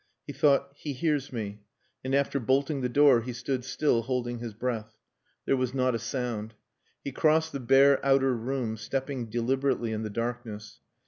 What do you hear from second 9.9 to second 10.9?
in the darkness.